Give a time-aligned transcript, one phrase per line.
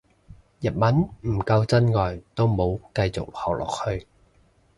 [0.61, 3.69] 日文唔夠真愛都冇繼續學落
[3.99, 4.07] 去